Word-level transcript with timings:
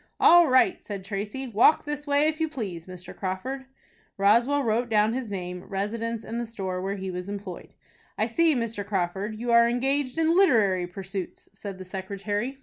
"All 0.19 0.47
right," 0.47 0.81
said 0.81 1.05
Tracy; 1.05 1.45
"walk 1.45 1.85
this 1.85 2.07
way 2.07 2.25
if 2.27 2.39
you 2.41 2.49
please, 2.49 2.87
Mr. 2.87 3.15
Crawford." 3.15 3.65
Roswell 4.17 4.63
wrote 4.63 4.89
down 4.89 5.13
his 5.13 5.29
name, 5.29 5.63
residence, 5.67 6.23
and 6.23 6.41
the 6.41 6.45
store 6.47 6.81
where 6.81 6.95
he 6.95 7.11
was 7.11 7.29
employed. 7.29 7.75
"I 8.17 8.25
see, 8.25 8.55
Mr. 8.55 8.83
Crawford, 8.83 9.35
you 9.35 9.51
are 9.51 9.69
engaged 9.69 10.17
in 10.17 10.35
literary 10.35 10.87
pursuits," 10.87 11.49
said 11.53 11.77
the 11.77 11.85
secretary. 11.85 12.57